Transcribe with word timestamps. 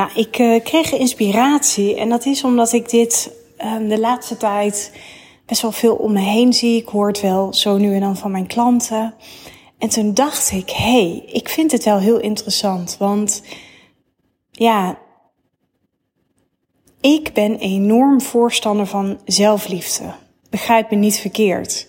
Nou, 0.00 0.12
ik 0.14 0.38
uh, 0.38 0.62
kreeg 0.62 0.92
inspiratie 0.92 1.96
en 1.96 2.08
dat 2.08 2.26
is 2.26 2.44
omdat 2.44 2.72
ik 2.72 2.88
dit 2.88 3.30
uh, 3.58 3.88
de 3.88 3.98
laatste 3.98 4.36
tijd 4.36 4.92
best 5.46 5.62
wel 5.62 5.72
veel 5.72 5.94
om 5.94 6.12
me 6.12 6.20
heen 6.20 6.52
zie. 6.52 6.76
Ik 6.76 6.88
hoor 6.88 7.06
het 7.06 7.20
wel 7.20 7.54
zo 7.54 7.76
nu 7.76 7.94
en 7.94 8.00
dan 8.00 8.16
van 8.16 8.30
mijn 8.30 8.46
klanten. 8.46 9.14
En 9.78 9.88
toen 9.88 10.14
dacht 10.14 10.50
ik, 10.50 10.70
hey, 10.70 11.22
ik 11.26 11.48
vind 11.48 11.72
het 11.72 11.84
wel 11.84 11.98
heel 11.98 12.20
interessant, 12.20 12.96
want 12.98 13.42
ja, 14.50 14.98
ik 17.00 17.32
ben 17.32 17.58
enorm 17.58 18.20
voorstander 18.20 18.86
van 18.86 19.18
zelfliefde. 19.24 20.04
Begrijp 20.50 20.90
me 20.90 20.96
niet 20.96 21.18
verkeerd. 21.18 21.88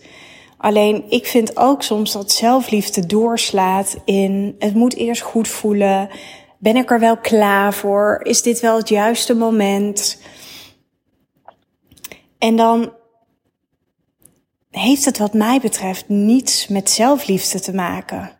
Alleen 0.58 1.04
ik 1.10 1.26
vind 1.26 1.58
ook 1.58 1.84
soms 1.84 2.12
dat 2.12 2.32
zelfliefde 2.32 3.06
doorslaat 3.06 3.98
in 4.06 4.56
het 4.60 4.74
moet 4.74 4.96
eerst 4.96 5.22
goed 5.22 5.48
voelen. 5.48 6.10
Ben 6.62 6.76
ik 6.76 6.92
er 6.92 7.00
wel 7.00 7.18
klaar 7.18 7.74
voor? 7.74 8.20
Is 8.24 8.42
dit 8.42 8.60
wel 8.60 8.78
het 8.78 8.90
juiste 8.90 9.34
moment? 9.34 10.22
En 12.38 12.56
dan 12.56 12.94
heeft 14.70 15.06
het 15.06 15.18
wat 15.18 15.34
mij 15.34 15.60
betreft 15.60 16.10
niets 16.10 16.68
met 16.68 16.90
zelfliefde 16.90 17.60
te 17.60 17.74
maken. 17.74 18.40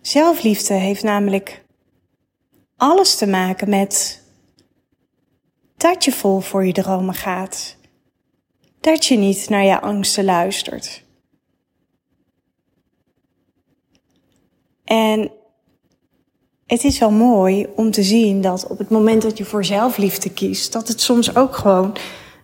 Zelfliefde 0.00 0.74
heeft 0.74 1.02
namelijk 1.02 1.64
alles 2.76 3.16
te 3.16 3.26
maken 3.26 3.68
met 3.68 4.22
dat 5.76 6.04
je 6.04 6.12
vol 6.12 6.40
voor 6.40 6.66
je 6.66 6.72
dromen 6.72 7.14
gaat. 7.14 7.76
Dat 8.80 9.06
je 9.06 9.16
niet 9.16 9.48
naar 9.48 9.64
je 9.64 9.80
angsten 9.80 10.24
luistert. 10.24 11.04
En 14.84 15.32
het 16.66 16.84
is 16.84 16.98
wel 16.98 17.10
mooi 17.10 17.66
om 17.76 17.90
te 17.90 18.02
zien 18.02 18.40
dat 18.40 18.66
op 18.66 18.78
het 18.78 18.90
moment 18.90 19.22
dat 19.22 19.38
je 19.38 19.44
voor 19.44 19.64
zelfliefde 19.64 20.30
kiest, 20.30 20.72
dat 20.72 20.88
het 20.88 21.00
soms 21.00 21.36
ook 21.36 21.56
gewoon 21.56 21.96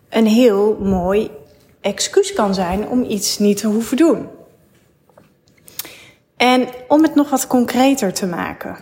een 0.09 0.27
heel 0.27 0.79
mooi 0.81 1.31
excuus 1.81 2.33
kan 2.33 2.55
zijn 2.55 2.89
om 2.89 3.05
iets 3.05 3.39
niet 3.39 3.57
te 3.57 3.67
hoeven 3.67 3.97
doen. 3.97 4.29
En 6.37 6.69
om 6.89 7.03
het 7.03 7.15
nog 7.15 7.31
wat 7.31 7.47
concreter 7.47 8.13
te 8.13 8.27
maken. 8.27 8.77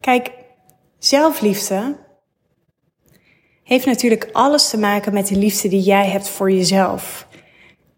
Kijk, 0.00 0.30
zelfliefde 0.98 1.96
heeft 3.62 3.86
natuurlijk 3.86 4.28
alles 4.32 4.68
te 4.68 4.78
maken 4.78 5.12
met 5.12 5.26
de 5.26 5.36
liefde 5.36 5.68
die 5.68 5.82
jij 5.82 6.06
hebt 6.06 6.28
voor 6.28 6.50
jezelf. 6.50 7.26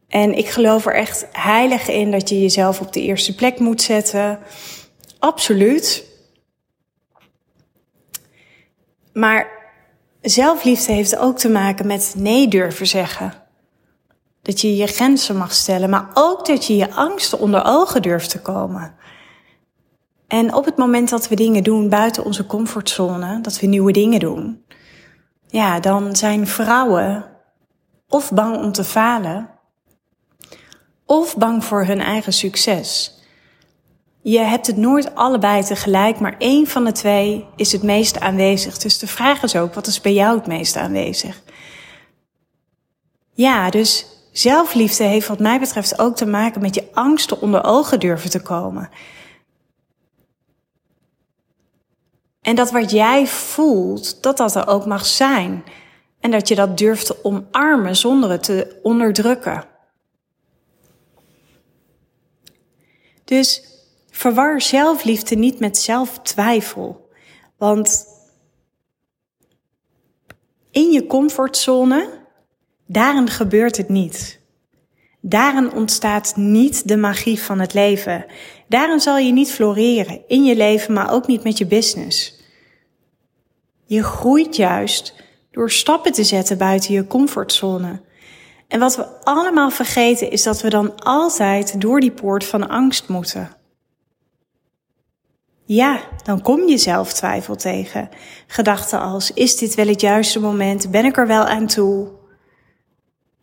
En 0.08 0.38
ik 0.38 0.48
geloof 0.48 0.86
er 0.86 0.94
echt 0.94 1.26
heilig 1.32 1.88
in 1.88 2.10
dat 2.10 2.28
je 2.28 2.40
jezelf 2.40 2.80
op 2.80 2.92
de 2.92 3.02
eerste 3.02 3.34
plek 3.34 3.58
moet 3.58 3.82
zetten. 3.82 4.38
Absoluut. 5.18 6.04
Maar 9.12 9.48
zelfliefde 10.20 10.92
heeft 10.92 11.16
ook 11.16 11.38
te 11.38 11.48
maken 11.48 11.86
met 11.86 12.14
nee 12.16 12.48
durven 12.48 12.86
zeggen. 12.86 13.32
Dat 14.42 14.60
je 14.60 14.76
je 14.76 14.86
grenzen 14.86 15.36
mag 15.36 15.52
stellen, 15.52 15.90
maar 15.90 16.10
ook 16.14 16.46
dat 16.46 16.66
je 16.66 16.76
je 16.76 16.94
angsten 16.94 17.38
onder 17.38 17.62
ogen 17.64 18.02
durft 18.02 18.30
te 18.30 18.40
komen. 18.40 18.94
En 20.26 20.54
op 20.54 20.64
het 20.64 20.76
moment 20.76 21.08
dat 21.08 21.28
we 21.28 21.34
dingen 21.34 21.62
doen 21.62 21.88
buiten 21.88 22.24
onze 22.24 22.46
comfortzone, 22.46 23.40
dat 23.40 23.60
we 23.60 23.66
nieuwe 23.66 23.92
dingen 23.92 24.20
doen, 24.20 24.64
ja, 25.46 25.80
dan 25.80 26.16
zijn 26.16 26.46
vrouwen 26.46 27.24
of 28.08 28.32
bang 28.32 28.56
om 28.56 28.72
te 28.72 28.84
falen, 28.84 29.50
of 31.06 31.36
bang 31.36 31.64
voor 31.64 31.84
hun 31.84 32.00
eigen 32.00 32.32
succes. 32.32 33.20
Je 34.22 34.38
hebt 34.38 34.66
het 34.66 34.76
nooit 34.76 35.14
allebei 35.14 35.64
tegelijk, 35.64 36.20
maar 36.20 36.34
één 36.38 36.66
van 36.66 36.84
de 36.84 36.92
twee 36.92 37.46
is 37.56 37.72
het 37.72 37.82
meest 37.82 38.20
aanwezig. 38.20 38.78
Dus 38.78 38.98
de 38.98 39.06
vraag 39.06 39.42
is 39.42 39.56
ook, 39.56 39.74
wat 39.74 39.86
is 39.86 40.00
bij 40.00 40.12
jou 40.12 40.36
het 40.36 40.46
meest 40.46 40.76
aanwezig? 40.76 41.42
Ja, 43.32 43.70
dus 43.70 44.06
zelfliefde 44.32 45.04
heeft 45.04 45.28
wat 45.28 45.38
mij 45.38 45.60
betreft 45.60 45.98
ook 45.98 46.16
te 46.16 46.26
maken 46.26 46.60
met 46.60 46.74
je 46.74 46.88
angsten 46.92 47.40
onder 47.40 47.64
ogen 47.64 48.00
durven 48.00 48.30
te 48.30 48.42
komen. 48.42 48.90
En 52.40 52.54
dat 52.54 52.70
wat 52.70 52.90
jij 52.90 53.26
voelt, 53.26 54.22
dat 54.22 54.36
dat 54.36 54.54
er 54.54 54.66
ook 54.68 54.86
mag 54.86 55.06
zijn. 55.06 55.64
En 56.20 56.30
dat 56.30 56.48
je 56.48 56.54
dat 56.54 56.78
durft 56.78 57.06
te 57.06 57.24
omarmen 57.24 57.96
zonder 57.96 58.30
het 58.30 58.42
te 58.42 58.78
onderdrukken. 58.82 59.64
Dus 63.26 63.62
verwar 64.10 64.60
zelfliefde 64.60 65.34
niet 65.34 65.58
met 65.58 65.78
zelftwijfel. 65.78 67.08
Want 67.56 68.06
in 70.70 70.90
je 70.90 71.06
comfortzone, 71.06 72.08
daarin 72.86 73.28
gebeurt 73.28 73.76
het 73.76 73.88
niet. 73.88 74.40
Daarin 75.20 75.72
ontstaat 75.72 76.36
niet 76.36 76.88
de 76.88 76.96
magie 76.96 77.40
van 77.40 77.58
het 77.58 77.74
leven. 77.74 78.26
Daarin 78.68 79.00
zal 79.00 79.18
je 79.18 79.32
niet 79.32 79.50
floreren 79.50 80.22
in 80.26 80.44
je 80.44 80.56
leven, 80.56 80.94
maar 80.94 81.12
ook 81.12 81.26
niet 81.26 81.44
met 81.44 81.58
je 81.58 81.66
business. 81.66 82.40
Je 83.84 84.02
groeit 84.02 84.56
juist 84.56 85.14
door 85.50 85.70
stappen 85.70 86.12
te 86.12 86.24
zetten 86.24 86.58
buiten 86.58 86.94
je 86.94 87.06
comfortzone. 87.06 88.00
En 88.68 88.80
wat 88.80 88.96
we 88.96 89.06
allemaal 89.24 89.70
vergeten 89.70 90.30
is 90.30 90.42
dat 90.42 90.60
we 90.60 90.70
dan 90.70 91.00
altijd 91.00 91.80
door 91.80 92.00
die 92.00 92.12
poort 92.12 92.44
van 92.44 92.68
angst 92.68 93.08
moeten. 93.08 93.50
Ja, 95.64 96.00
dan 96.24 96.42
kom 96.42 96.68
je 96.68 96.78
zelf 96.78 97.12
twijfel 97.12 97.56
tegen. 97.56 98.08
Gedachten 98.46 99.00
als, 99.00 99.32
is 99.32 99.56
dit 99.56 99.74
wel 99.74 99.86
het 99.86 100.00
juiste 100.00 100.40
moment? 100.40 100.90
Ben 100.90 101.04
ik 101.04 101.16
er 101.16 101.26
wel 101.26 101.44
aan 101.44 101.66
toe? 101.66 102.08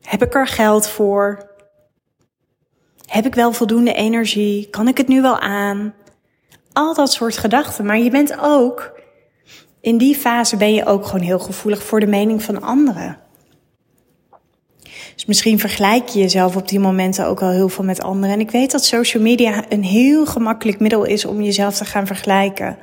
Heb 0.01 0.23
ik 0.23 0.33
er 0.33 0.47
geld 0.47 0.87
voor? 0.87 1.51
Heb 3.05 3.25
ik 3.25 3.35
wel 3.35 3.53
voldoende 3.53 3.93
energie? 3.93 4.69
Kan 4.69 4.87
ik 4.87 4.97
het 4.97 5.07
nu 5.07 5.21
wel 5.21 5.39
aan? 5.39 5.93
Al 6.73 6.93
dat 6.93 7.11
soort 7.11 7.37
gedachten. 7.37 7.85
Maar 7.85 7.97
je 7.97 8.09
bent 8.09 8.39
ook, 8.39 8.99
in 9.81 9.97
die 9.97 10.15
fase 10.15 10.57
ben 10.57 10.73
je 10.73 10.85
ook 10.85 11.05
gewoon 11.05 11.25
heel 11.25 11.39
gevoelig 11.39 11.83
voor 11.83 11.99
de 11.99 12.07
mening 12.07 12.43
van 12.43 12.61
anderen. 12.61 13.22
Dus 15.15 15.25
misschien 15.25 15.59
vergelijk 15.59 16.07
je 16.07 16.19
jezelf 16.19 16.55
op 16.55 16.67
die 16.67 16.79
momenten 16.79 17.27
ook 17.27 17.41
al 17.41 17.49
heel 17.49 17.69
veel 17.69 17.83
met 17.83 18.01
anderen. 18.01 18.33
En 18.33 18.39
ik 18.39 18.51
weet 18.51 18.71
dat 18.71 18.85
social 18.85 19.23
media 19.23 19.65
een 19.69 19.83
heel 19.83 20.25
gemakkelijk 20.25 20.79
middel 20.79 21.03
is 21.03 21.25
om 21.25 21.41
jezelf 21.41 21.75
te 21.77 21.85
gaan 21.85 22.07
vergelijken. 22.07 22.77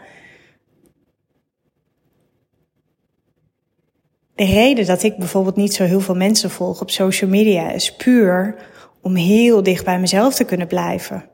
De 4.34 4.44
reden 4.44 4.86
dat 4.86 5.02
ik 5.02 5.16
bijvoorbeeld 5.16 5.56
niet 5.56 5.74
zo 5.74 5.84
heel 5.84 6.00
veel 6.00 6.14
mensen 6.14 6.50
volg 6.50 6.80
op 6.80 6.90
social 6.90 7.30
media 7.30 7.70
is 7.70 7.96
puur 7.96 8.56
om 9.00 9.14
heel 9.14 9.62
dicht 9.62 9.84
bij 9.84 9.98
mezelf 9.98 10.34
te 10.34 10.44
kunnen 10.44 10.66
blijven. 10.66 11.28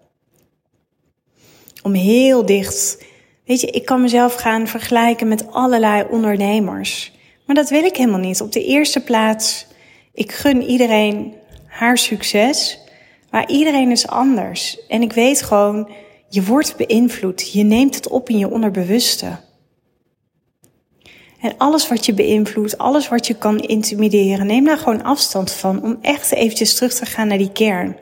Om 1.82 1.92
heel 1.92 2.46
dicht. 2.46 3.04
Weet 3.44 3.60
je, 3.60 3.66
ik 3.66 3.84
kan 3.84 4.00
mezelf 4.00 4.34
gaan 4.34 4.66
vergelijken 4.66 5.28
met 5.28 5.50
allerlei 5.52 6.04
ondernemers. 6.10 7.12
Maar 7.46 7.56
dat 7.56 7.70
wil 7.70 7.84
ik 7.84 7.96
helemaal 7.96 8.20
niet. 8.20 8.40
Op 8.40 8.52
de 8.52 8.64
eerste 8.64 9.00
plaats 9.00 9.66
ik 10.16 10.32
gun 10.32 10.62
iedereen 10.62 11.34
haar 11.66 11.98
succes, 11.98 12.78
maar 13.30 13.50
iedereen 13.50 13.90
is 13.90 14.06
anders. 14.06 14.86
En 14.86 15.02
ik 15.02 15.12
weet 15.12 15.42
gewoon, 15.42 15.90
je 16.28 16.44
wordt 16.44 16.76
beïnvloed. 16.76 17.52
Je 17.52 17.62
neemt 17.62 17.94
het 17.94 18.08
op 18.08 18.28
in 18.28 18.38
je 18.38 18.50
onderbewuste. 18.50 19.38
En 21.40 21.54
alles 21.56 21.88
wat 21.88 22.06
je 22.06 22.14
beïnvloedt, 22.14 22.78
alles 22.78 23.08
wat 23.08 23.26
je 23.26 23.34
kan 23.34 23.58
intimideren, 23.58 24.46
neem 24.46 24.64
daar 24.64 24.78
gewoon 24.78 25.02
afstand 25.02 25.52
van 25.52 25.82
om 25.82 25.98
echt 26.00 26.32
eventjes 26.32 26.74
terug 26.74 26.94
te 26.94 27.06
gaan 27.06 27.28
naar 27.28 27.38
die 27.38 27.52
kern. 27.52 27.96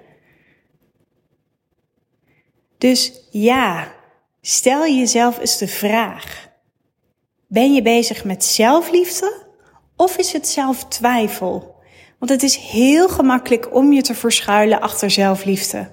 Dus 2.78 3.12
ja, 3.30 3.92
stel 4.40 4.86
jezelf 4.86 5.38
eens 5.38 5.58
de 5.58 5.68
vraag. 5.68 6.48
Ben 7.46 7.74
je 7.74 7.82
bezig 7.82 8.24
met 8.24 8.44
zelfliefde 8.44 9.42
of 9.96 10.16
is 10.16 10.32
het 10.32 10.48
zelftwijfel? 10.48 11.73
Want 12.24 12.42
het 12.42 12.50
is 12.50 12.56
heel 12.56 13.08
gemakkelijk 13.08 13.74
om 13.74 13.92
je 13.92 14.02
te 14.02 14.14
verschuilen 14.14 14.80
achter 14.80 15.10
zelfliefde. 15.10 15.90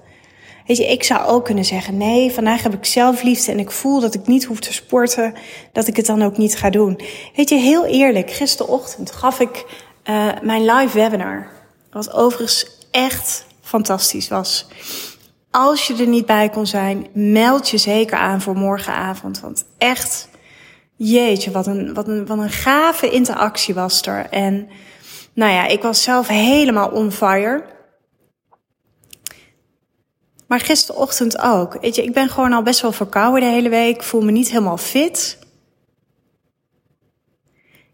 Weet 0.66 0.76
je, 0.76 0.86
ik 0.86 1.02
zou 1.02 1.26
ook 1.26 1.44
kunnen 1.44 1.64
zeggen: 1.64 1.96
nee, 1.96 2.30
vandaag 2.30 2.62
heb 2.62 2.74
ik 2.74 2.84
zelfliefde 2.84 3.52
en 3.52 3.58
ik 3.58 3.70
voel 3.70 4.00
dat 4.00 4.14
ik 4.14 4.26
niet 4.26 4.44
hoef 4.44 4.60
te 4.60 4.72
sporten, 4.72 5.34
dat 5.72 5.86
ik 5.86 5.96
het 5.96 6.06
dan 6.06 6.22
ook 6.22 6.36
niet 6.36 6.56
ga 6.56 6.70
doen. 6.70 7.00
Weet 7.36 7.48
je, 7.48 7.54
heel 7.54 7.84
eerlijk, 7.84 8.30
gisterochtend 8.30 9.12
gaf 9.12 9.40
ik 9.40 9.64
uh, 10.04 10.26
mijn 10.42 10.64
live 10.64 10.98
webinar, 10.98 11.46
wat 11.90 12.12
overigens 12.12 12.66
echt 12.90 13.46
fantastisch 13.60 14.28
was. 14.28 14.66
Als 15.50 15.86
je 15.86 15.96
er 15.96 16.08
niet 16.08 16.26
bij 16.26 16.48
kon 16.48 16.66
zijn, 16.66 17.06
meld 17.12 17.68
je 17.68 17.78
zeker 17.78 18.18
aan 18.18 18.40
voor 18.40 18.56
morgenavond. 18.56 19.40
Want 19.40 19.64
echt, 19.78 20.28
jeetje, 20.96 21.50
wat 21.50 21.66
een, 21.66 21.94
wat 21.94 22.08
een, 22.08 22.26
wat 22.26 22.38
een 22.38 22.50
gave 22.50 23.10
interactie 23.10 23.74
was 23.74 24.02
er. 24.02 24.26
En 24.30 24.68
nou 25.34 25.52
ja, 25.52 25.66
ik 25.66 25.82
was 25.82 26.02
zelf 26.02 26.28
helemaal 26.28 26.88
on 26.88 27.12
fire. 27.12 27.64
Maar 30.46 30.60
gisterochtend 30.60 31.38
ook. 31.38 31.80
Weet 31.80 31.94
je, 31.94 32.04
ik 32.04 32.12
ben 32.12 32.28
gewoon 32.28 32.52
al 32.52 32.62
best 32.62 32.80
wel 32.80 32.92
verkouden 32.92 33.40
de 33.40 33.54
hele 33.54 33.68
week. 33.68 34.02
Voel 34.02 34.20
me 34.20 34.30
niet 34.30 34.48
helemaal 34.50 34.76
fit. 34.76 35.38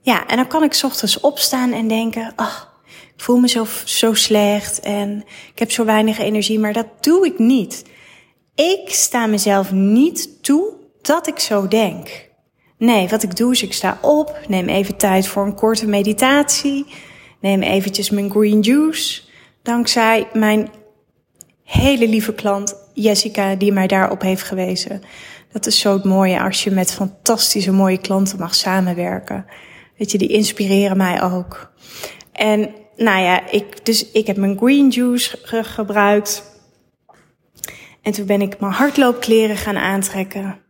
Ja, 0.01 0.27
en 0.27 0.37
dan 0.37 0.47
kan 0.47 0.63
ik 0.63 0.81
ochtends 0.85 1.21
opstaan 1.21 1.73
en 1.73 1.89
denken: 1.89 2.33
ach, 2.37 2.81
ik 3.15 3.23
voel 3.23 3.37
me 3.37 3.49
zo, 3.49 3.67
zo 3.85 4.15
slecht 4.15 4.81
en 4.81 5.25
ik 5.53 5.59
heb 5.59 5.71
zo 5.71 5.85
weinig 5.85 6.19
energie. 6.19 6.59
Maar 6.59 6.73
dat 6.73 6.87
doe 7.01 7.27
ik 7.27 7.39
niet. 7.39 7.85
Ik 8.55 8.91
sta 8.91 9.27
mezelf 9.27 9.73
niet 9.73 10.43
toe 10.43 10.73
dat 11.03 11.27
ik 11.27 11.39
zo 11.39 11.69
denk. 11.69 12.29
Nee, 12.79 13.09
wat 13.09 13.23
ik 13.23 13.37
doe 13.37 13.53
is 13.53 13.63
ik 13.63 13.73
sta 13.73 13.99
op, 14.03 14.39
neem 14.49 14.69
even 14.69 14.97
tijd 14.97 15.27
voor 15.27 15.45
een 15.45 15.55
korte 15.55 15.87
meditatie, 15.87 16.87
neem 17.41 17.63
eventjes 17.63 18.11
mijn 18.11 18.31
green 18.31 18.61
juice. 18.61 19.23
Dankzij 19.63 20.29
mijn 20.33 20.71
hele 21.65 22.09
lieve 22.09 22.35
klant 22.35 22.75
Jessica 22.95 23.55
die 23.55 23.73
mij 23.73 23.87
daarop 23.87 24.23
heeft 24.23 24.43
gewezen. 24.43 25.03
Dat 25.53 25.67
is 25.67 25.81
zo 25.81 25.93
het 25.93 26.05
mooie 26.05 26.43
als 26.43 26.65
je 26.65 26.71
met 26.71 26.95
fantastische 26.95 27.73
mooie 27.73 27.99
klanten 27.99 28.39
mag 28.39 28.55
samenwerken. 28.55 29.47
Weet 29.97 30.11
je, 30.11 30.19
die 30.19 30.29
inspireren 30.29 30.97
mij 30.97 31.23
ook. 31.23 31.73
En 32.33 32.75
nou 32.97 33.23
ja, 33.23 33.51
ik, 33.51 33.87
dus 33.87 34.11
ik 34.11 34.27
heb 34.27 34.37
mijn 34.37 34.59
green 34.59 34.89
juice 34.89 35.39
gebruikt. 35.63 36.43
En 38.03 38.13
toen 38.13 38.27
ben 38.27 38.41
ik 38.41 38.61
mijn 38.61 38.73
hardloopkleren 38.73 39.57
gaan 39.57 39.77
aantrekken. 39.77 40.61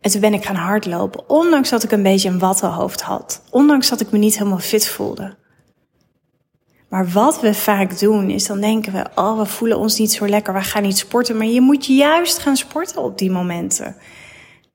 En 0.00 0.10
toen 0.10 0.20
ben 0.20 0.34
ik 0.34 0.44
gaan 0.44 0.56
hardlopen, 0.56 1.28
ondanks 1.28 1.70
dat 1.70 1.82
ik 1.82 1.92
een 1.92 2.02
beetje 2.02 2.28
een 2.28 2.38
wattenhoofd 2.38 3.00
had. 3.00 3.42
Ondanks 3.50 3.88
dat 3.88 4.00
ik 4.00 4.10
me 4.10 4.18
niet 4.18 4.38
helemaal 4.38 4.58
fit 4.58 4.88
voelde. 4.88 5.36
Maar 6.92 7.08
wat 7.08 7.40
we 7.40 7.54
vaak 7.54 7.98
doen, 7.98 8.30
is 8.30 8.46
dan 8.46 8.60
denken 8.60 8.92
we, 8.92 9.04
oh, 9.14 9.38
we 9.38 9.46
voelen 9.46 9.78
ons 9.78 9.98
niet 9.98 10.12
zo 10.12 10.28
lekker, 10.28 10.54
we 10.54 10.60
gaan 10.60 10.82
niet 10.82 10.98
sporten. 10.98 11.36
Maar 11.36 11.46
je 11.46 11.60
moet 11.60 11.86
juist 11.86 12.38
gaan 12.38 12.56
sporten 12.56 13.02
op 13.02 13.18
die 13.18 13.30
momenten. 13.30 13.96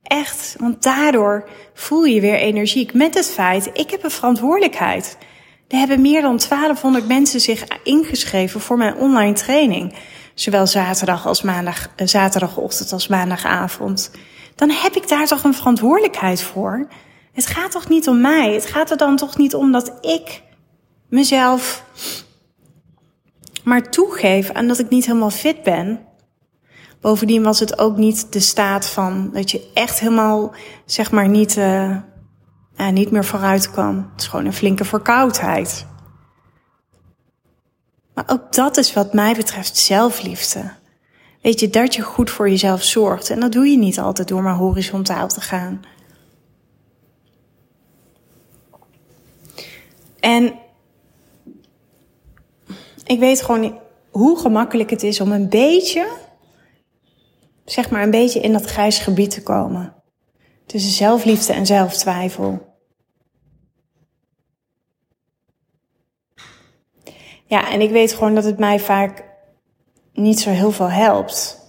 Echt, 0.04 0.56
want 0.60 0.84
daardoor 0.84 1.50
voel 1.74 2.04
je 2.04 2.22
weer 2.22 2.36
energiek 2.36 2.94
met 2.94 3.14
het 3.14 3.30
feit, 3.30 3.70
ik 3.74 3.90
heb 3.90 4.04
een 4.04 4.12
verantwoordelijkheid. 4.12 5.18
Er 5.68 5.78
hebben 5.78 6.02
meer 6.02 6.22
dan 6.22 6.40
1200 6.50 7.08
mensen 7.08 7.40
zich 7.40 7.64
ingeschreven 7.84 8.62
voor 8.62 8.78
mijn 8.78 8.96
online 8.96 9.34
training. 9.34 9.94
Zowel 10.34 10.68
zaterdag 10.68 11.28
als 11.28 11.42
maandag, 11.42 11.90
eh, 11.96 12.08
zaterdagochtend 12.08 12.92
als 12.92 13.08
maandagavond. 13.08 14.12
Dan 14.56 14.70
heb 14.70 14.96
ik 14.96 15.08
daar 15.08 15.28
toch 15.28 15.44
een 15.44 15.54
verantwoordelijkheid 15.54 16.42
voor. 16.42 16.88
Het 17.34 17.46
gaat 17.46 17.72
toch 17.72 17.90
niet 17.90 18.08
om 18.08 18.22
mij? 18.22 18.54
Het 18.54 18.66
gaat 18.66 18.92
er 18.92 18.98
dan 18.98 19.16
toch 19.16 19.38
niet 19.38 19.56
om 19.56 19.72
dat 19.72 19.98
ik 20.02 20.46
mezelf 21.10 21.86
maar 23.68 23.90
toegeef 23.90 24.52
aan 24.52 24.68
dat 24.68 24.80
ik 24.80 24.90
niet 24.90 25.06
helemaal 25.06 25.30
fit 25.30 25.64
ben. 25.64 26.00
Bovendien 27.02 27.44
was 27.44 27.60
het 27.60 27.80
ook 27.80 27.98
niet 27.98 28.34
de 28.34 28.40
staat 28.40 28.88
van 28.88 29.30
dat 29.34 29.52
je 29.52 29.72
echt 29.74 30.00
helemaal, 30.00 30.54
zeg 30.86 31.12
maar, 31.12 31.30
niet, 31.30 31.58
uh, 31.58 31.96
uh, 32.78 32.90
niet 32.90 33.12
meer 33.12 33.26
vooruit 33.26 33.72
kwam. 33.72 34.10
Het 34.12 34.22
is 34.22 34.28
gewoon 34.28 34.46
een 34.46 34.54
flinke 34.54 34.86
verkoudheid. 34.86 35.86
Maar 38.14 38.24
ook 38.28 38.54
dat 38.54 38.78
is 38.78 38.94
wat 38.94 39.14
mij 39.14 39.34
betreft 39.34 39.78
zelfliefde. 39.78 40.72
Weet 41.42 41.60
je, 41.60 41.70
dat 41.70 41.96
je 41.96 42.02
goed 42.02 42.30
voor 42.30 42.50
jezelf 42.50 42.84
zorgt. 42.84 43.30
En 43.30 43.40
dat 43.40 43.52
doe 43.52 43.68
je 43.68 43.78
niet 43.78 44.00
altijd 44.00 44.28
door 44.28 44.44
maar 44.44 44.56
horizontaal 44.56 45.28
te 45.28 45.42
gaan. 45.42 45.82
En 50.20 50.54
ik 53.08 53.20
weet 53.20 53.42
gewoon 53.42 53.80
hoe 54.12 54.40
gemakkelijk 54.40 54.90
het 54.90 55.04
is 55.04 55.22
om 55.22 55.32
een 55.32 55.50
beetje, 55.50 56.08
zeg 57.66 57.90
maar 57.90 58.04
een 58.04 58.12
beetje 58.12 58.40
in 58.40 58.54
dat 58.54 58.66
grijs 58.66 59.00
gebied 59.00 59.32
te 59.32 59.44
komen. 59.44 59.96
Tussen 60.66 60.92
zelfliefde 60.92 61.54
en 61.54 61.66
zelftwijfel. 61.66 62.76
Ja, 67.46 67.72
en 67.72 67.82
ik 67.82 67.90
weet 67.90 68.14
gewoon 68.14 68.36
dat 68.36 68.44
het 68.44 68.58
mij 68.58 68.80
vaak 68.80 69.24
niet 70.14 70.40
zo 70.40 70.50
heel 70.50 70.72
veel 70.72 70.90
helpt. 70.90 71.66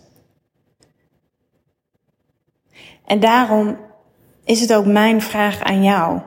En 3.04 3.20
daarom 3.20 3.78
is 4.44 4.60
het 4.60 4.74
ook 4.74 4.86
mijn 4.86 5.22
vraag 5.22 5.62
aan 5.62 5.82
jou. 5.82 6.20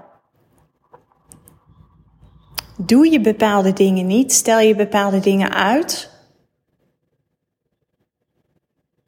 Doe 2.86 3.12
je 3.12 3.22
bepaalde 3.22 3.74
dingen 3.74 4.08
niet? 4.08 4.34
Stel 4.34 4.60
je 4.60 4.76
bepaalde 4.76 5.20
dingen 5.20 5.54
uit? 5.54 6.10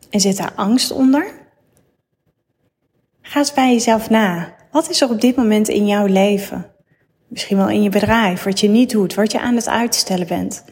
En 0.09 0.19
zit 0.19 0.37
daar 0.37 0.53
angst 0.55 0.91
onder? 0.91 1.31
Ga 3.21 3.39
eens 3.39 3.53
bij 3.53 3.71
jezelf 3.71 4.09
na. 4.09 4.55
Wat 4.71 4.89
is 4.89 5.01
er 5.01 5.09
op 5.09 5.21
dit 5.21 5.35
moment 5.35 5.67
in 5.67 5.87
jouw 5.87 6.05
leven? 6.05 6.71
Misschien 7.27 7.57
wel 7.57 7.69
in 7.69 7.81
je 7.81 7.89
bedrijf, 7.89 8.43
wat 8.43 8.59
je 8.59 8.67
niet 8.67 8.89
doet, 8.89 9.13
wat 9.13 9.31
je 9.31 9.39
aan 9.39 9.55
het 9.55 9.67
uitstellen 9.67 10.27
bent. 10.27 10.65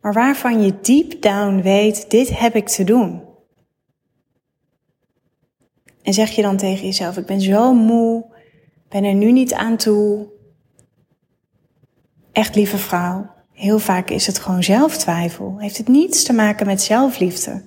Maar 0.00 0.12
waarvan 0.12 0.62
je 0.62 0.80
deep 0.80 1.22
down 1.22 1.60
weet, 1.60 2.10
dit 2.10 2.38
heb 2.38 2.54
ik 2.54 2.68
te 2.68 2.84
doen. 2.84 3.22
En 6.02 6.14
zeg 6.14 6.30
je 6.30 6.42
dan 6.42 6.56
tegen 6.56 6.86
jezelf, 6.86 7.16
ik 7.16 7.26
ben 7.26 7.40
zo 7.40 7.74
moe, 7.74 8.24
ben 8.88 9.04
er 9.04 9.14
nu 9.14 9.32
niet 9.32 9.52
aan 9.52 9.76
toe, 9.76 10.26
echt 12.32 12.54
lieve 12.54 12.78
vrouw, 12.78 13.30
heel 13.52 13.78
vaak 13.78 14.10
is 14.10 14.26
het 14.26 14.38
gewoon 14.38 14.62
zelftwijfel. 14.62 15.56
Heeft 15.58 15.76
het 15.76 15.88
niets 15.88 16.22
te 16.22 16.32
maken 16.32 16.66
met 16.66 16.82
zelfliefde. 16.82 17.62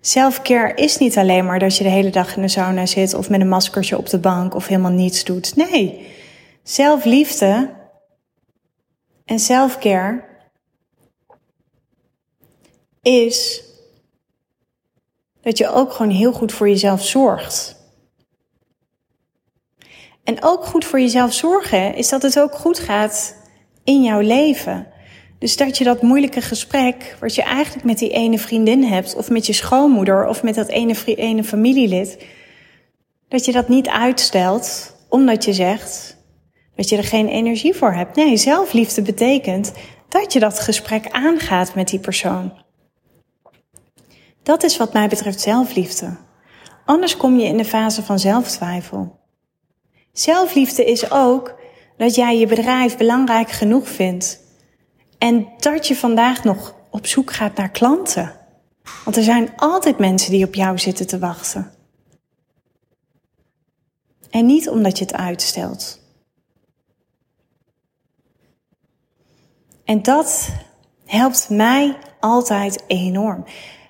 Selfcare 0.00 0.74
is 0.74 0.98
niet 0.98 1.18
alleen 1.18 1.44
maar 1.44 1.58
dat 1.58 1.76
je 1.76 1.84
de 1.84 1.90
hele 1.90 2.10
dag 2.10 2.36
in 2.36 2.42
de 2.42 2.48
sauna 2.48 2.86
zit 2.86 3.14
of 3.14 3.30
met 3.30 3.40
een 3.40 3.48
maskertje 3.48 3.98
op 3.98 4.08
de 4.08 4.18
bank 4.18 4.54
of 4.54 4.66
helemaal 4.66 4.90
niets 4.90 5.24
doet. 5.24 5.56
Nee, 5.56 6.06
zelfliefde 6.62 7.70
en 9.24 9.38
selfcare 9.38 10.24
is 13.02 13.64
dat 15.40 15.58
je 15.58 15.68
ook 15.68 15.92
gewoon 15.92 16.12
heel 16.12 16.32
goed 16.32 16.52
voor 16.52 16.68
jezelf 16.68 17.04
zorgt. 17.04 17.76
En 20.24 20.42
ook 20.42 20.64
goed 20.64 20.84
voor 20.84 21.00
jezelf 21.00 21.32
zorgen 21.32 21.94
is 21.94 22.08
dat 22.08 22.22
het 22.22 22.38
ook 22.38 22.54
goed 22.54 22.78
gaat 22.78 23.39
in 23.84 24.02
jouw 24.02 24.20
leven. 24.20 24.86
Dus 25.38 25.56
dat 25.56 25.78
je 25.78 25.84
dat 25.84 26.02
moeilijke 26.02 26.40
gesprek, 26.40 27.16
wat 27.20 27.34
je 27.34 27.42
eigenlijk 27.42 27.84
met 27.84 27.98
die 27.98 28.10
ene 28.10 28.38
vriendin 28.38 28.84
hebt, 28.84 29.14
of 29.16 29.30
met 29.30 29.46
je 29.46 29.52
schoonmoeder, 29.52 30.26
of 30.26 30.42
met 30.42 30.54
dat 30.54 30.68
ene, 30.68 30.94
ene 31.04 31.44
familielid, 31.44 32.24
dat 33.28 33.44
je 33.44 33.52
dat 33.52 33.68
niet 33.68 33.88
uitstelt, 33.88 34.96
omdat 35.08 35.44
je 35.44 35.52
zegt 35.52 36.18
dat 36.76 36.88
je 36.88 36.96
er 36.96 37.04
geen 37.04 37.28
energie 37.28 37.74
voor 37.74 37.92
hebt. 37.92 38.16
Nee, 38.16 38.36
zelfliefde 38.36 39.02
betekent 39.02 39.72
dat 40.08 40.32
je 40.32 40.40
dat 40.40 40.58
gesprek 40.58 41.10
aangaat 41.10 41.74
met 41.74 41.88
die 41.88 41.98
persoon. 41.98 42.52
Dat 44.42 44.62
is 44.62 44.76
wat 44.76 44.92
mij 44.92 45.08
betreft 45.08 45.40
zelfliefde. 45.40 46.16
Anders 46.84 47.16
kom 47.16 47.38
je 47.38 47.46
in 47.46 47.56
de 47.56 47.64
fase 47.64 48.02
van 48.02 48.18
zelftwijfel. 48.18 49.18
Zelfliefde 50.12 50.84
is 50.84 51.10
ook 51.10 51.59
dat 52.00 52.14
jij 52.14 52.38
je 52.38 52.46
bedrijf 52.46 52.96
belangrijk 52.96 53.50
genoeg 53.50 53.88
vindt. 53.88 54.40
En 55.18 55.48
dat 55.58 55.86
je 55.86 55.96
vandaag 55.96 56.44
nog 56.44 56.74
op 56.90 57.06
zoek 57.06 57.32
gaat 57.32 57.56
naar 57.56 57.70
klanten. 57.70 58.32
Want 59.04 59.16
er 59.16 59.22
zijn 59.22 59.56
altijd 59.56 59.98
mensen 59.98 60.30
die 60.30 60.46
op 60.46 60.54
jou 60.54 60.78
zitten 60.78 61.06
te 61.06 61.18
wachten. 61.18 61.72
En 64.30 64.46
niet 64.46 64.68
omdat 64.68 64.98
je 64.98 65.04
het 65.04 65.14
uitstelt. 65.14 66.00
En 69.84 70.02
dat 70.02 70.48
helpt 71.04 71.48
mij 71.48 71.96
altijd 72.20 72.84
enorm. 72.86 73.44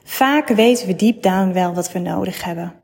Vaak 0.04 0.48
weten 0.48 0.86
we 0.86 0.96
deep 0.96 1.22
down 1.22 1.52
wel 1.52 1.74
wat 1.74 1.92
we 1.92 1.98
nodig 1.98 2.44
hebben. 2.44 2.82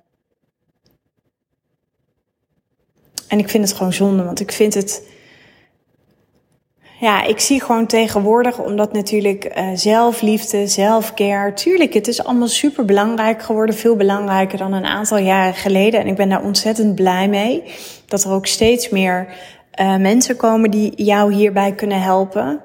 En 3.29 3.39
ik 3.39 3.49
vind 3.49 3.69
het 3.69 3.77
gewoon 3.77 3.93
zonde, 3.93 4.23
want 4.23 4.41
ik 4.41 4.53
vind 4.53 4.75
het 4.75 5.15
ja, 7.01 7.23
ik 7.23 7.41
zie 7.41 7.63
gewoon 7.63 7.87
tegenwoordig, 7.87 8.59
omdat 8.59 8.93
natuurlijk 8.93 9.59
uh, 9.59 9.69
zelfliefde, 9.75 10.67
zelfcare, 10.67 11.53
tuurlijk, 11.53 11.95
het 11.95 12.09
is 12.09 12.25
allemaal 12.25 12.49
super 12.49 12.85
belangrijk 12.85 13.43
geworden, 13.43 13.75
veel 13.75 13.97
belangrijker 13.97 14.59
dan 14.59 14.73
een 14.73 14.85
aantal 14.85 15.19
jaren 15.19 15.55
geleden. 15.55 16.01
En 16.01 16.07
ik 16.07 16.17
ben 16.17 16.29
daar 16.29 16.43
ontzettend 16.43 16.95
blij 16.95 17.29
mee 17.29 17.63
dat 18.07 18.25
er 18.25 18.31
ook 18.31 18.47
steeds 18.47 18.89
meer 18.89 19.35
uh, 19.81 19.97
mensen 19.97 20.37
komen 20.37 20.71
die 20.71 21.03
jou 21.05 21.33
hierbij 21.33 21.75
kunnen 21.75 22.01
helpen. 22.01 22.63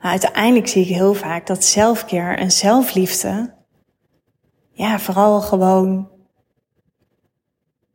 Maar 0.00 0.10
uiteindelijk 0.10 0.68
zie 0.68 0.82
ik 0.82 0.94
heel 0.94 1.14
vaak 1.14 1.46
dat 1.46 1.64
zelfcare 1.64 2.36
en 2.36 2.50
zelfliefde, 2.50 3.54
ja, 4.72 4.98
vooral 4.98 5.40
gewoon 5.40 6.08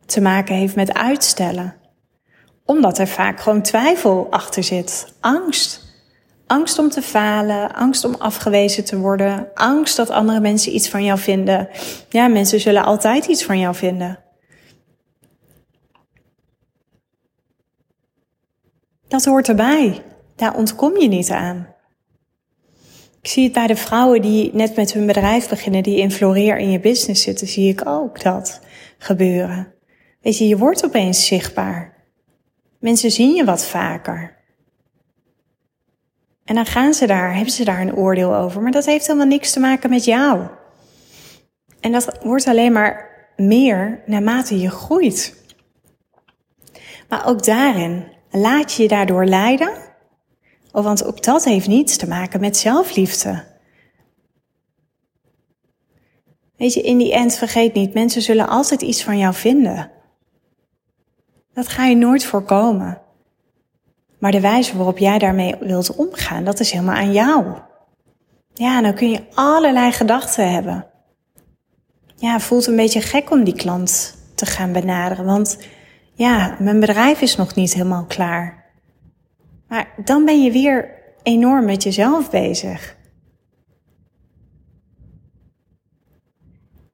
te 0.06 0.22
maken 0.22 0.56
heeft 0.56 0.76
met 0.76 0.94
uitstellen 0.94 1.76
omdat 2.68 2.98
er 2.98 3.08
vaak 3.08 3.40
gewoon 3.40 3.62
twijfel 3.62 4.28
achter 4.30 4.64
zit. 4.64 5.14
Angst. 5.20 5.86
Angst 6.48 6.80
om 6.80 6.90
te 6.90 7.02
falen, 7.02 7.74
angst 7.74 8.04
om 8.04 8.16
afgewezen 8.16 8.86
te 8.86 8.98
worden, 8.98 9.48
angst 9.54 9.96
dat 9.96 10.10
andere 10.10 10.40
mensen 10.40 10.76
iets 10.76 10.90
van 10.90 11.04
jou 11.04 11.20
vinden. 11.20 11.70
Ja, 12.10 12.28
mensen 12.28 12.60
zullen 12.60 12.84
altijd 12.84 13.26
iets 13.26 13.44
van 13.44 13.60
jou 13.60 13.76
vinden. 13.76 14.20
Dat 19.08 19.26
hoort 19.26 19.48
erbij. 19.48 20.04
Daar 20.36 20.56
ontkom 20.56 20.98
je 20.98 21.08
niet 21.08 21.30
aan. 21.30 21.68
Ik 23.22 23.28
zie 23.34 23.44
het 23.44 23.54
bij 23.54 23.68
de 23.68 23.76
vrouwen 23.76 24.22
die 24.22 24.54
net 24.54 24.76
met 24.76 24.94
hun 24.94 25.06
bedrijf 25.06 25.50
beginnen, 25.50 25.84
die 25.84 26.00
in 26.00 26.12
floreer 26.12 26.58
in 26.58 26.72
je 26.72 26.80
business 26.80 27.24
zitten, 27.24 27.48
zie 27.48 27.70
ik 27.70 27.88
ook 27.88 28.22
dat 28.22 28.62
gebeuren. 28.98 29.74
Weet 30.22 30.38
je, 30.38 30.48
je 30.48 30.58
wordt 30.58 30.86
opeens 30.86 31.26
zichtbaar. 31.26 31.97
Mensen 32.88 33.12
zien 33.12 33.36
je 33.36 33.46
wat 33.46 33.66
vaker. 33.66 34.36
En 36.46 36.56
dan 36.56 36.66
gaan 36.66 36.94
ze 36.94 37.08
daar, 37.08 37.36
hebben 37.36 37.54
ze 37.54 37.64
daar 37.66 37.82
een 37.82 37.96
oordeel 37.96 38.36
over. 38.36 38.62
Maar 38.62 38.72
dat 38.72 38.86
heeft 38.86 39.08
helemaal 39.08 39.28
niks 39.28 39.52
te 39.52 39.60
maken 39.60 39.90
met 39.90 40.06
jou. 40.06 40.48
En 41.80 41.92
dat 41.92 42.18
wordt 42.24 42.48
alleen 42.48 42.72
maar 42.72 43.10
meer 43.36 44.04
naarmate 44.06 44.60
je 44.60 44.70
groeit. 44.70 45.44
Maar 47.10 47.28
ook 47.28 47.46
daarin, 47.46 48.12
laat 48.32 48.74
je 48.74 48.84
je 48.84 48.90
daardoor 48.90 49.26
leiden? 49.26 49.72
Oh, 50.72 50.84
want 50.84 51.06
ook 51.06 51.24
dat 51.24 51.44
heeft 51.44 51.68
niets 51.68 51.98
te 51.98 52.08
maken 52.08 52.40
met 52.40 52.58
zelfliefde. 52.58 53.44
Weet 56.58 56.74
je, 56.74 56.82
in 56.82 56.98
die 56.98 57.14
end 57.14 57.36
vergeet 57.36 57.74
niet, 57.74 57.94
mensen 57.94 58.22
zullen 58.22 58.48
altijd 58.48 58.82
iets 58.82 59.04
van 59.04 59.18
jou 59.18 59.34
vinden. 59.34 59.92
Dat 61.58 61.68
ga 61.68 61.86
je 61.86 61.96
nooit 61.96 62.26
voorkomen. 62.26 63.02
Maar 64.20 64.32
de 64.32 64.42
wijze 64.42 64.76
waarop 64.76 64.98
jij 64.98 65.18
daarmee 65.18 65.56
wilt 65.60 65.96
omgaan, 65.96 66.44
dat 66.44 66.60
is 66.60 66.72
helemaal 66.72 66.96
aan 66.96 67.12
jou. 67.12 67.46
Ja, 68.54 68.82
dan 68.82 68.94
kun 68.94 69.10
je 69.10 69.24
allerlei 69.34 69.92
gedachten 69.92 70.52
hebben. 70.52 70.88
Ja, 72.16 72.40
voelt 72.40 72.68
een 72.68 72.76
beetje 72.76 73.02
gek 73.02 73.32
om 73.32 73.44
die 73.44 73.56
klant 73.56 74.18
te 74.36 74.46
gaan 74.46 74.72
benaderen, 74.72 75.26
want 75.26 75.58
ja, 76.14 76.56
mijn 76.60 76.80
bedrijf 76.80 77.22
is 77.22 77.36
nog 77.36 77.56
niet 77.56 77.74
helemaal 77.74 78.06
klaar. 78.06 78.66
Maar 79.68 79.94
dan 80.04 80.26
ben 80.26 80.44
je 80.44 80.52
weer 80.52 80.92
enorm 81.24 81.66
met 81.66 81.84
jezelf 81.84 82.30
bezig. 82.30 82.96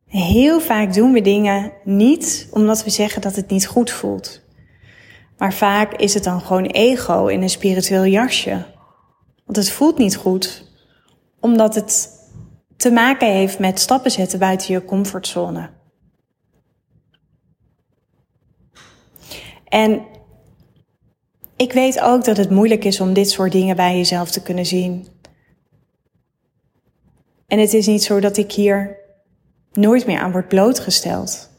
Heel 0.07 0.59
vaak 0.59 0.93
doen 0.93 1.13
we 1.13 1.21
dingen 1.21 1.71
niet 1.83 2.47
omdat 2.51 2.83
we 2.83 2.89
zeggen 2.89 3.21
dat 3.21 3.35
het 3.35 3.49
niet 3.49 3.67
goed 3.67 3.91
voelt. 3.91 4.42
Maar 5.37 5.53
vaak 5.53 5.93
is 5.93 6.13
het 6.13 6.23
dan 6.23 6.41
gewoon 6.41 6.65
ego 6.65 7.27
in 7.27 7.41
een 7.41 7.49
spiritueel 7.49 8.05
jasje. 8.05 8.65
Want 9.45 9.57
het 9.57 9.71
voelt 9.71 9.97
niet 9.97 10.15
goed, 10.15 10.71
omdat 11.39 11.75
het 11.75 12.09
te 12.77 12.91
maken 12.91 13.31
heeft 13.31 13.59
met 13.59 13.79
stappen 13.79 14.11
zetten 14.11 14.39
buiten 14.39 14.73
je 14.73 14.85
comfortzone. 14.85 15.69
En 19.65 20.05
ik 21.55 21.73
weet 21.73 22.01
ook 22.01 22.23
dat 22.23 22.37
het 22.37 22.49
moeilijk 22.49 22.83
is 22.83 22.99
om 22.99 23.13
dit 23.13 23.29
soort 23.29 23.51
dingen 23.51 23.75
bij 23.75 23.97
jezelf 23.97 24.31
te 24.31 24.41
kunnen 24.41 24.65
zien. 24.65 25.07
En 27.47 27.59
het 27.59 27.73
is 27.73 27.87
niet 27.87 28.03
zo 28.03 28.19
dat 28.19 28.37
ik 28.37 28.51
hier 28.51 28.97
nooit 29.73 30.05
meer 30.05 30.19
aan 30.19 30.31
word 30.31 30.47
blootgesteld. 30.47 31.52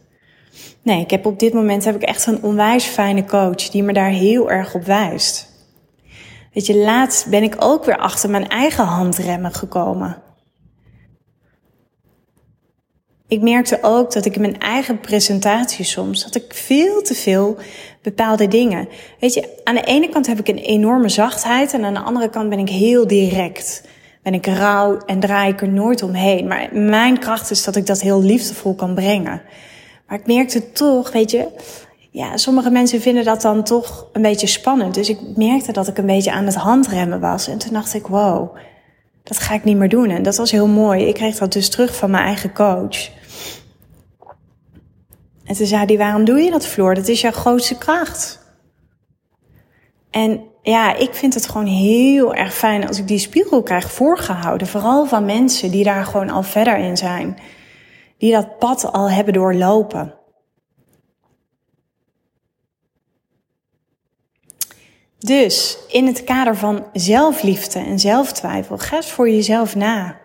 Nee, 0.82 1.00
ik 1.00 1.10
heb 1.10 1.26
op 1.26 1.38
dit 1.38 1.52
moment 1.52 1.84
heb 1.84 1.94
ik 1.94 2.02
echt 2.02 2.26
een 2.26 2.42
onwijs 2.42 2.84
fijne 2.84 3.24
coach 3.24 3.68
die 3.68 3.82
me 3.82 3.92
daar 3.92 4.10
heel 4.10 4.50
erg 4.50 4.74
op 4.74 4.84
wijst. 4.84 5.52
Weet 6.52 6.66
je, 6.66 6.76
laatst 6.76 7.26
ben 7.26 7.42
ik 7.42 7.54
ook 7.58 7.84
weer 7.84 7.96
achter 7.96 8.30
mijn 8.30 8.48
eigen 8.48 8.84
handremmen 8.84 9.52
gekomen. 9.52 10.22
Ik 13.28 13.40
merkte 13.40 13.78
ook 13.82 14.12
dat 14.12 14.24
ik 14.24 14.34
in 14.34 14.40
mijn 14.40 14.58
eigen 14.58 15.00
presentatie 15.00 15.84
soms, 15.84 16.24
dat 16.24 16.34
ik 16.34 16.54
veel 16.54 17.02
te 17.02 17.14
veel 17.14 17.56
bepaalde 18.02 18.48
dingen. 18.48 18.88
Weet 19.20 19.34
je, 19.34 19.60
aan 19.64 19.74
de 19.74 19.84
ene 19.84 20.08
kant 20.08 20.26
heb 20.26 20.38
ik 20.38 20.48
een 20.48 20.58
enorme 20.58 21.08
zachtheid 21.08 21.72
en 21.72 21.84
aan 21.84 21.94
de 21.94 22.00
andere 22.00 22.30
kant 22.30 22.48
ben 22.48 22.58
ik 22.58 22.68
heel 22.68 23.06
direct. 23.06 23.84
Ben 24.22 24.34
ik 24.34 24.46
rauw 24.46 24.98
en 24.98 25.20
draai 25.20 25.52
ik 25.52 25.60
er 25.60 25.68
nooit 25.68 26.02
omheen. 26.02 26.46
Maar 26.46 26.68
mijn 26.72 27.18
kracht 27.18 27.50
is 27.50 27.64
dat 27.64 27.76
ik 27.76 27.86
dat 27.86 28.00
heel 28.00 28.22
liefdevol 28.22 28.74
kan 28.74 28.94
brengen. 28.94 29.42
Maar 30.06 30.18
ik 30.18 30.26
merkte 30.26 30.72
toch, 30.72 31.12
weet 31.12 31.30
je, 31.30 31.48
ja, 32.10 32.36
sommige 32.36 32.70
mensen 32.70 33.00
vinden 33.00 33.24
dat 33.24 33.42
dan 33.42 33.64
toch 33.64 34.08
een 34.12 34.22
beetje 34.22 34.46
spannend. 34.46 34.94
Dus 34.94 35.08
ik 35.08 35.18
merkte 35.36 35.72
dat 35.72 35.88
ik 35.88 35.98
een 35.98 36.06
beetje 36.06 36.32
aan 36.32 36.46
het 36.46 36.54
handremmen 36.54 37.20
was. 37.20 37.48
En 37.48 37.58
toen 37.58 37.72
dacht 37.72 37.94
ik, 37.94 38.06
wow, 38.06 38.56
dat 39.22 39.38
ga 39.38 39.54
ik 39.54 39.64
niet 39.64 39.76
meer 39.76 39.88
doen. 39.88 40.10
En 40.10 40.22
dat 40.22 40.36
was 40.36 40.50
heel 40.50 40.68
mooi. 40.68 41.04
Ik 41.04 41.14
kreeg 41.14 41.38
dat 41.38 41.52
dus 41.52 41.70
terug 41.70 41.96
van 41.96 42.10
mijn 42.10 42.24
eigen 42.24 42.52
coach. 42.52 43.10
En 45.44 45.54
toen 45.54 45.66
zei 45.66 45.84
hij, 45.84 45.98
waarom 45.98 46.24
doe 46.24 46.40
je 46.40 46.50
dat, 46.50 46.66
Floor? 46.66 46.94
Dat 46.94 47.08
is 47.08 47.20
jouw 47.20 47.30
grootste 47.30 47.78
kracht. 47.78 48.42
En 50.10 50.40
ja, 50.62 50.96
ik 50.96 51.14
vind 51.14 51.34
het 51.34 51.48
gewoon 51.48 51.66
heel 51.66 52.34
erg 52.34 52.54
fijn 52.54 52.88
als 52.88 52.98
ik 52.98 53.08
die 53.08 53.18
spiegel 53.18 53.62
krijg 53.62 53.92
voorgehouden. 53.92 54.66
Vooral 54.66 55.06
van 55.06 55.24
mensen 55.24 55.70
die 55.70 55.84
daar 55.84 56.04
gewoon 56.04 56.30
al 56.30 56.42
verder 56.42 56.78
in 56.78 56.96
zijn 56.96 57.38
die 58.24 58.32
dat 58.32 58.58
pad 58.58 58.92
al 58.92 59.10
hebben 59.10 59.34
doorlopen. 59.34 60.18
Dus 65.18 65.78
in 65.88 66.06
het 66.06 66.24
kader 66.24 66.56
van 66.56 66.86
zelfliefde 66.92 67.78
en 67.78 67.98
zelftwijfel, 67.98 68.78
ga 68.78 68.96
eens 68.96 69.10
voor 69.10 69.30
jezelf 69.30 69.74
na. 69.74 70.20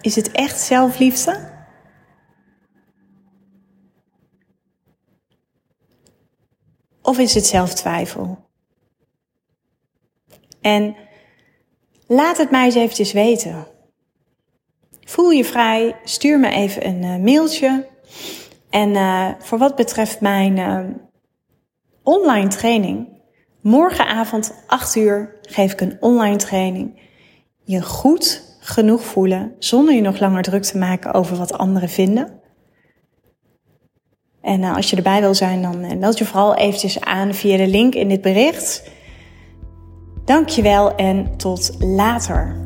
Is 0.00 0.16
het 0.16 0.30
echt 0.30 0.60
zelfliefde? 0.60 1.52
Of 7.02 7.18
is 7.18 7.34
het 7.34 7.46
zelftwijfel? 7.46 8.48
En 10.60 10.96
laat 12.06 12.36
het 12.36 12.50
mij 12.50 12.64
eens 12.64 12.74
eventjes 12.74 13.12
weten. 13.12 13.74
Voel 15.16 15.30
je 15.30 15.44
vrij, 15.44 15.96
stuur 16.04 16.40
me 16.40 16.48
even 16.48 16.86
een 16.86 17.02
uh, 17.02 17.16
mailtje. 17.16 17.86
En 18.70 18.90
uh, 18.90 19.28
voor 19.38 19.58
wat 19.58 19.76
betreft 19.76 20.20
mijn 20.20 20.56
uh, 20.56 20.80
online 22.02 22.48
training, 22.48 23.08
morgenavond 23.60 24.54
8 24.66 24.96
uur 24.96 25.38
geef 25.42 25.72
ik 25.72 25.80
een 25.80 25.96
online 26.00 26.36
training. 26.36 27.00
Je 27.64 27.82
goed 27.82 28.56
genoeg 28.60 29.02
voelen 29.02 29.54
zonder 29.58 29.94
je 29.94 30.00
nog 30.00 30.20
langer 30.20 30.42
druk 30.42 30.62
te 30.62 30.78
maken 30.78 31.14
over 31.14 31.36
wat 31.36 31.58
anderen 31.58 31.88
vinden. 31.88 32.40
En 34.40 34.64
als 34.64 34.90
je 34.90 34.96
erbij 34.96 35.20
wil 35.20 35.34
zijn, 35.34 35.62
dan 35.62 35.98
meld 35.98 36.18
je 36.18 36.24
vooral 36.24 36.54
eventjes 36.54 37.00
aan 37.00 37.34
via 37.34 37.56
de 37.56 37.66
link 37.66 37.94
in 37.94 38.08
dit 38.08 38.20
bericht. 38.20 38.90
Dankjewel 40.24 40.94
en 40.94 41.36
tot 41.36 41.76
later. 41.78 42.65